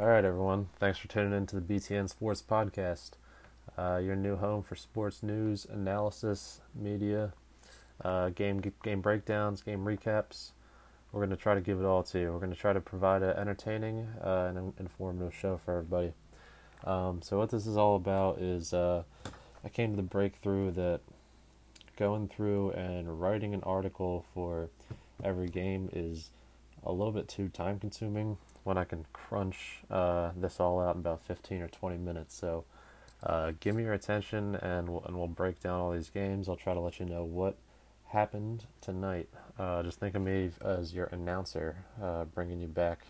[0.00, 0.68] All right, everyone.
[0.80, 3.10] Thanks for tuning in to the BTN Sports Podcast,
[3.76, 7.34] uh, your new home for sports news, analysis, media,
[8.02, 10.52] uh, game game breakdowns, game recaps.
[11.12, 12.32] We're going to try to give it all to you.
[12.32, 16.14] We're going to try to provide an entertaining uh, and informative show for everybody.
[16.84, 19.02] Um, so, what this is all about is uh,
[19.62, 21.00] I came to the breakthrough that
[21.98, 24.70] going through and writing an article for
[25.22, 26.30] every game is
[26.82, 31.00] a little bit too time consuming when I can crunch uh, this all out in
[31.00, 32.34] about 15 or 20 minutes.
[32.34, 32.64] So
[33.22, 36.48] uh, give me your attention and we'll, and we'll break down all these games.
[36.48, 37.56] I'll try to let you know what
[38.08, 39.28] happened tonight.
[39.58, 43.06] Uh, just think of me as your announcer, uh, bringing you back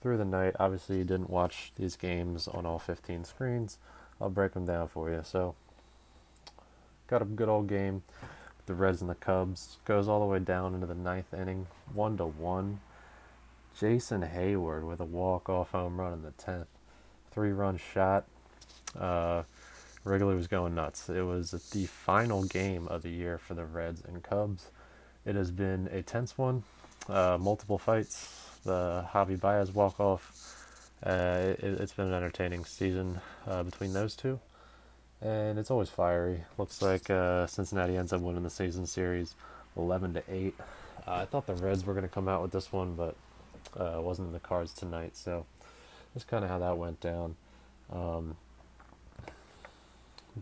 [0.00, 0.54] through the night.
[0.58, 3.78] Obviously, you didn't watch these games on all 15 screens.
[4.20, 5.20] I'll break them down for you.
[5.24, 5.54] So,
[7.06, 8.02] got a good old game.
[8.66, 12.16] The Reds and the Cubs goes all the way down into the ninth inning, one
[12.18, 12.80] to one.
[13.80, 16.68] Jason Heyward with a walk-off home run in the tenth,
[17.30, 18.26] three-run shot.
[18.98, 19.44] Uh,
[20.04, 21.08] Wrigley was going nuts.
[21.08, 24.66] It was the final game of the year for the Reds and Cubs.
[25.24, 26.62] It has been a tense one,
[27.08, 28.46] uh, multiple fights.
[28.64, 30.56] The Javy Baez walk-off.
[31.02, 34.38] Uh, it, has been an entertaining season uh, between those two
[35.22, 36.42] and it's always fiery.
[36.58, 39.34] Looks like uh, Cincinnati ends up winning the season series,
[39.76, 40.54] eleven to eight.
[41.06, 43.16] Uh, I thought the Reds were going to come out with this one, but
[43.76, 45.16] uh, wasn't in the cards tonight.
[45.16, 45.46] So
[46.14, 47.36] that's kind of how that went down.
[47.92, 48.36] Um,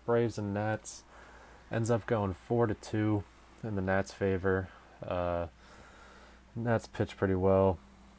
[0.05, 1.03] Braves and Nats
[1.73, 3.25] ends up going four to two
[3.63, 4.69] in the Nats' favor.
[5.07, 5.47] Uh,
[6.55, 7.79] Nats pitched pretty well.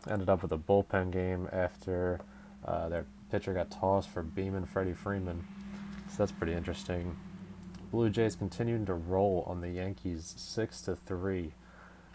[0.09, 2.22] Ended up with a bullpen game after
[2.66, 5.44] uh, their pitcher got tossed for Beeman Freddie Freeman
[6.09, 7.16] So that's pretty interesting.
[7.91, 11.53] Blue Jays continuing to roll on the Yankees six to three.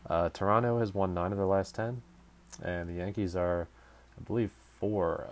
[0.09, 2.03] Uh, Toronto has won nine of their last ten,
[2.63, 3.69] and the Yankees are,
[4.19, 5.27] I believe, four,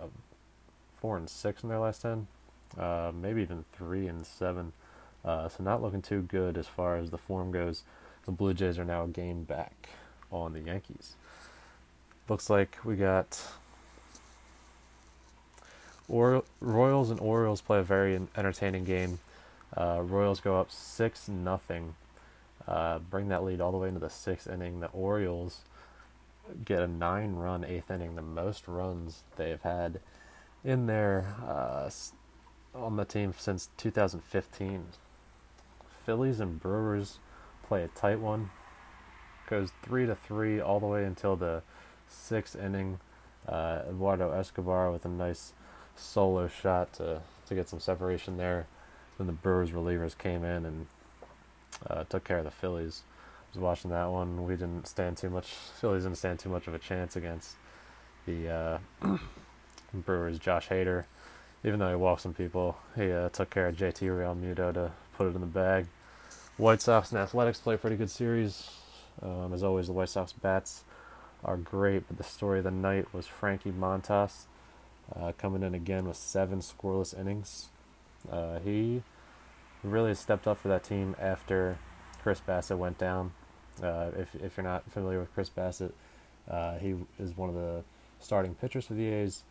[0.99, 2.27] four and six in their last ten,
[2.77, 4.73] uh, maybe even three and seven.
[5.23, 7.83] Uh, so not looking too good as far as the form goes.
[8.25, 9.89] The Blue Jays are now a game back
[10.31, 11.15] on the Yankees.
[12.27, 13.41] Looks like we got
[16.07, 19.19] or- Royals and Orioles play a very entertaining game.
[19.75, 21.95] Uh, Royals go up six nothing,
[22.67, 24.79] uh, bring that lead all the way into the sixth inning.
[24.79, 25.61] The Orioles
[26.65, 29.99] get a nine-run eighth inning, the most runs they've had
[30.63, 31.89] in there uh,
[32.75, 34.85] on the team since 2015.
[36.05, 37.19] Phillies and Brewers
[37.63, 38.49] play a tight one.
[39.49, 41.63] Goes three to three all the way until the
[42.07, 42.99] sixth inning.
[43.47, 45.53] Uh, Eduardo Escobar with a nice
[45.95, 48.67] solo shot to to get some separation there.
[49.17, 50.87] Then the Brewers relievers came in and
[51.87, 53.03] uh, took care of the Phillies.
[53.53, 54.45] Was watching that one.
[54.45, 55.45] We didn't stand too much.
[55.79, 57.55] Phillies didn't stand too much of a chance against
[58.25, 58.77] the uh,
[59.93, 60.39] Brewers.
[60.39, 61.05] Josh Hader,
[61.63, 65.27] even though he walked some people, he uh, took care of JT Realmuto to put
[65.27, 65.85] it in the bag.
[66.57, 68.71] White Sox and Athletics play a pretty good series.
[69.21, 70.83] Um, as always, the White Sox bats
[71.45, 74.45] are great, but the story of the night was Frankie Montas
[75.15, 77.67] uh, coming in again with seven scoreless innings.
[78.31, 79.03] Uh, he
[79.83, 81.77] really stepped up for that team after
[82.23, 83.33] Chris Bassitt went down.
[83.81, 85.91] Uh, if if you're not familiar with Chris Bassitt,
[86.49, 87.83] uh, he is one of the
[88.19, 89.43] starting pitchers for the A's.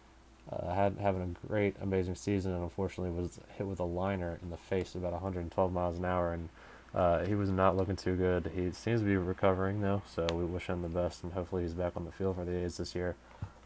[0.50, 4.50] Uh, had having a great, amazing season, and unfortunately was hit with a liner in
[4.50, 6.49] the face about 112 miles an hour, and
[6.94, 8.50] uh, he was not looking too good.
[8.55, 11.75] He seems to be recovering though, so we wish him the best, and hopefully he's
[11.75, 13.15] back on the field for the A's this year.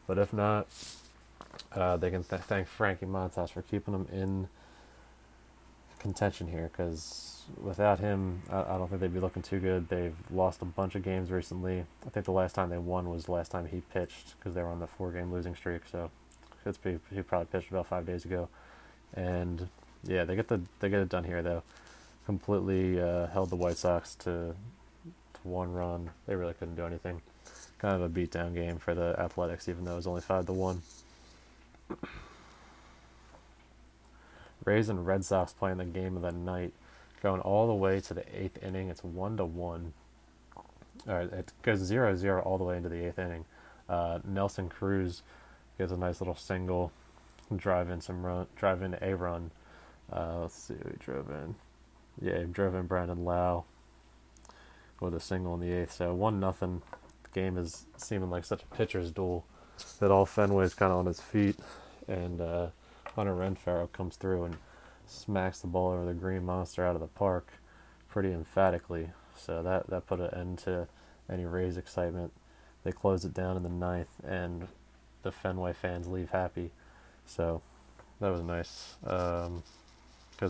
[0.06, 0.68] But if not,
[1.72, 4.48] uh, they can th- thank Frankie Montas for keeping him in
[6.06, 9.88] contention here because without him, I, I, don't think they'd be looking too good.
[9.88, 11.84] They've lost a bunch of games recently.
[12.06, 14.62] I think the last time they won was the last time he pitched because they
[14.62, 15.82] were on the four game losing streak.
[15.90, 16.10] So
[16.64, 16.78] it's
[17.12, 18.48] he probably pitched about five days ago.
[19.14, 19.68] And
[20.04, 21.64] yeah, they get the they get it done here though.
[22.24, 24.54] Completely uh, held the White Sox to
[25.34, 26.10] to one run.
[26.26, 27.20] They really couldn't do anything.
[27.78, 30.52] Kind of a beatdown game for the Athletics, even though it was only five to
[30.52, 30.82] one.
[34.66, 36.72] Rays and Red Sox playing the game of the night,
[37.22, 38.90] going all the way to the eighth inning.
[38.90, 39.94] It's one to one.
[41.06, 43.44] It goes 0-0 all the way into the eighth inning.
[43.88, 45.22] Uh, Nelson Cruz
[45.78, 46.90] gets a nice little single,
[47.54, 49.52] drive in some run, drive in a run.
[50.12, 51.54] Uh, let's see who he drove in.
[52.20, 53.64] Yeah, he drove in Brandon Lowe
[55.00, 55.92] with a single in the eighth.
[55.92, 56.82] So one nothing.
[57.22, 59.44] The game is seeming like such a pitcher's duel
[60.00, 61.56] that all Fenway's kind of on his feet,
[62.08, 62.68] and uh,
[63.16, 64.56] Hunter Renfroe comes through and
[65.06, 67.48] smacks the ball over the green monster out of the park
[68.10, 69.08] pretty emphatically.
[69.34, 70.86] So that that put an end to
[71.28, 72.32] any Rays excitement.
[72.84, 74.68] They close it down in the ninth, and
[75.22, 76.70] the Fenway fans leave happy.
[77.24, 77.62] So
[78.20, 79.62] that was nice because um,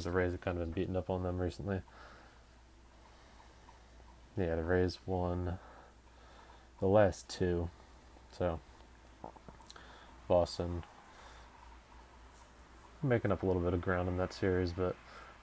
[0.02, 1.82] the Rays have kind of been beaten up on them recently.
[4.36, 5.58] Yeah, the Rays won
[6.80, 7.70] the last two.
[8.36, 8.60] So
[10.28, 10.82] Boston
[13.08, 14.94] making up a little bit of ground in that series, but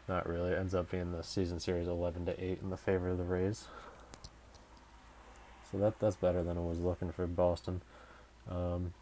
[0.07, 0.51] not really.
[0.51, 3.23] It ends up being the season series 11 to 8 in the favor of the
[3.23, 3.67] Rays.
[5.71, 7.81] So that that's better than I was looking for Boston.
[8.49, 8.93] Um,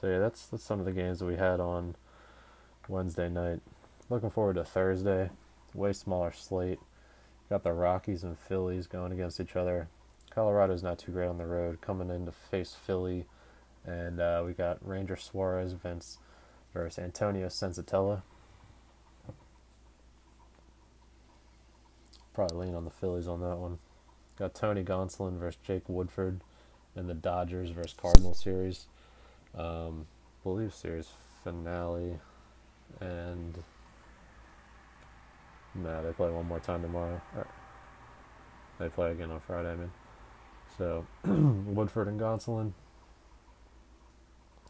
[0.00, 1.94] so yeah, that's that's some of the games that we had on
[2.88, 3.60] Wednesday night.
[4.08, 5.30] Looking forward to Thursday.
[5.74, 6.78] Way smaller slate.
[7.50, 9.88] Got the Rockies and Phillies going against each other.
[10.30, 13.24] Colorado's not too great on the road, coming in to face Philly,
[13.86, 16.18] and uh, we got Ranger Suarez Vince
[16.76, 18.22] versus Antonio Senzatela.
[22.34, 23.78] Probably lean on the Phillies on that one.
[24.38, 26.42] Got Tony Gonsolin versus Jake Woodford
[26.94, 28.86] in the Dodgers versus Cardinals series.
[29.56, 30.06] Um,
[30.44, 31.08] believe series
[31.42, 32.18] finale,
[33.00, 33.62] and
[35.74, 37.20] nah, they play one more time tomorrow.
[38.78, 39.72] They play again on Friday.
[39.72, 39.90] I mean,
[40.76, 42.72] so Woodford and Gonsolin.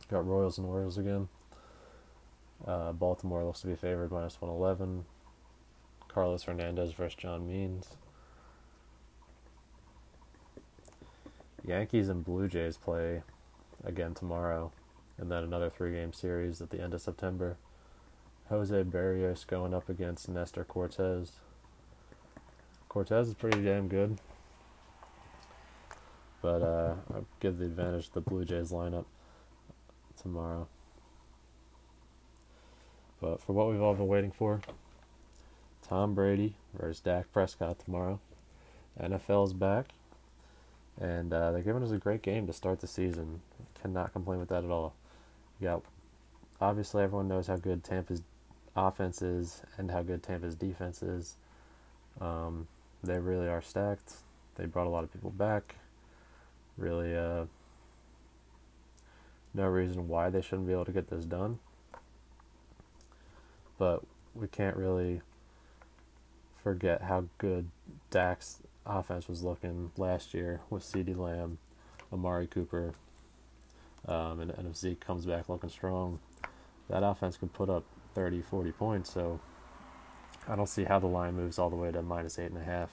[0.09, 1.29] Got Royals and Orioles again.
[2.67, 5.05] Uh, Baltimore looks to be favored minus 111.
[6.09, 7.97] Carlos Hernandez versus John Means.
[11.65, 13.23] Yankees and Blue Jays play
[13.85, 14.73] again tomorrow,
[15.19, 17.57] and then another three game series at the end of September.
[18.49, 21.33] Jose Berrios going up against Nestor Cortes.
[22.89, 24.19] Cortes is pretty damn good,
[26.41, 29.07] but uh, I'll give the advantage to the Blue Jays lineup
[30.21, 30.69] tomorrow.
[33.21, 34.61] But for what we've all been waiting for,
[35.87, 38.21] Tom Brady versus Dak Prescott tomorrow.
[39.01, 39.87] NFL's back,
[41.01, 43.41] and uh, they're giving us a great game to start the season.
[43.81, 44.95] Cannot complain with that at all.
[45.61, 45.79] Yeah,
[46.61, 48.23] obviously everyone knows how good Tampa's
[48.75, 51.37] offense is and how good Tampa's defense is.
[52.21, 52.67] Um,
[53.03, 54.15] they really are stacked.
[54.57, 55.77] They brought a lot of people back.
[56.79, 57.45] Really, uh,
[59.55, 61.59] no reason why they shouldn't be able to get this done.
[63.79, 64.03] But
[64.35, 65.21] we can't really
[66.63, 67.69] forget how good
[68.11, 71.59] Dak's offense was looking last year with CeeDee Lamb,
[72.13, 72.95] Amari Cooper,
[74.07, 76.21] um, and, and if Zeke comes back looking strong,
[76.89, 77.85] that offense could put up
[78.15, 79.13] 30, 40 points.
[79.13, 79.41] So
[80.49, 82.65] I don't see how the line moves all the way to minus eight and a
[82.65, 82.91] half.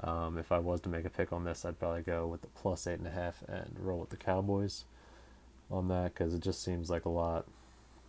[0.00, 2.48] Um, if I was to make a pick on this, I'd probably go with the
[2.48, 4.84] plus eight and a half and roll with the Cowboys
[5.70, 7.46] on that because it just seems like a lot,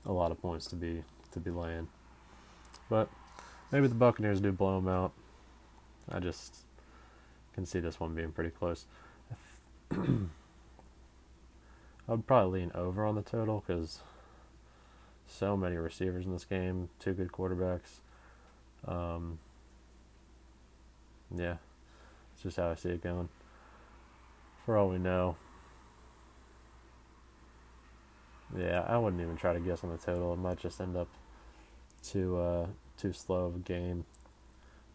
[0.06, 1.88] a lot of points to be to be laying.
[2.90, 3.10] But
[3.72, 5.12] maybe the Buccaneers do blow them out.
[6.12, 6.56] I just
[7.54, 8.86] can see this one being pretty close.
[9.92, 9.98] I
[12.08, 14.00] would probably lean over on the total because
[15.28, 18.00] so many receivers in this game, two good quarterbacks.
[18.88, 19.38] Um,
[21.36, 21.58] yeah,
[22.34, 23.30] it's just how I see it going.
[24.66, 25.36] For all we know,
[28.58, 30.34] yeah, I wouldn't even try to guess on the total.
[30.34, 31.08] It might just end up
[32.04, 32.68] too uh,
[32.98, 34.06] too slow of a game.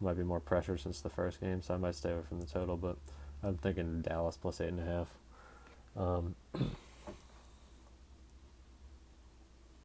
[0.01, 2.45] Might be more pressure since the first game, so I might stay away from the
[2.45, 2.75] total.
[2.75, 2.97] But
[3.43, 5.07] I'm thinking Dallas plus eight and a half.
[5.95, 6.35] Um,